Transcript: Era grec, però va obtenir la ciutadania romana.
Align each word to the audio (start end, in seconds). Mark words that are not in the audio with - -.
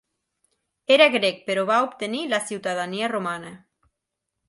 Era 0.95 1.07
grec, 1.17 1.45
però 1.51 1.67
va 1.73 1.79
obtenir 1.89 2.25
la 2.35 2.43
ciutadania 2.51 3.15
romana. 3.17 3.57